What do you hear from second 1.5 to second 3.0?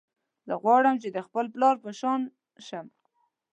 پلار په شان شم